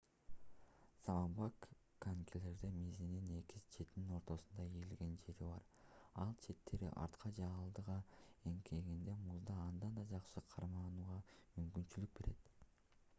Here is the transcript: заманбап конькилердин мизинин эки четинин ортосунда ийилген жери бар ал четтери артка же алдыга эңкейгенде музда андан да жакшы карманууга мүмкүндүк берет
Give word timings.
заманбап 1.07 1.57
конькилердин 2.05 2.73
мизинин 2.85 3.27
эки 3.39 3.57
четинин 3.75 4.15
ортосунда 4.19 4.63
ийилген 4.77 5.13
жери 5.25 5.45
бар 5.51 5.63
ал 6.23 6.33
четтери 6.47 6.91
артка 7.05 7.33
же 7.41 7.45
алдыга 7.59 7.99
эңкейгенде 8.55 9.19
музда 9.29 9.59
андан 9.69 9.97
да 10.01 10.07
жакшы 10.15 10.47
карманууга 10.57 11.23
мүмкүндүк 11.55 12.19
берет 12.19 12.55